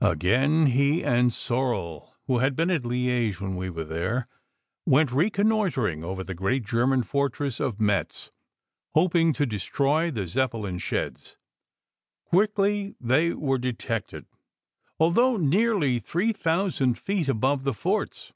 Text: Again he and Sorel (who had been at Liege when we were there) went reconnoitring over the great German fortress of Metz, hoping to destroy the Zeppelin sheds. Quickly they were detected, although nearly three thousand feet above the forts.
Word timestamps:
Again 0.00 0.66
he 0.66 1.02
and 1.02 1.32
Sorel 1.32 2.14
(who 2.28 2.38
had 2.38 2.54
been 2.54 2.70
at 2.70 2.84
Liege 2.84 3.40
when 3.40 3.56
we 3.56 3.68
were 3.68 3.82
there) 3.82 4.28
went 4.86 5.10
reconnoitring 5.10 6.04
over 6.04 6.22
the 6.22 6.32
great 6.32 6.64
German 6.64 7.02
fortress 7.02 7.58
of 7.58 7.80
Metz, 7.80 8.30
hoping 8.94 9.32
to 9.32 9.46
destroy 9.46 10.12
the 10.12 10.28
Zeppelin 10.28 10.78
sheds. 10.78 11.36
Quickly 12.24 12.94
they 13.00 13.32
were 13.32 13.58
detected, 13.58 14.26
although 15.00 15.36
nearly 15.36 15.98
three 15.98 16.32
thousand 16.32 16.96
feet 16.96 17.26
above 17.26 17.64
the 17.64 17.74
forts. 17.74 18.32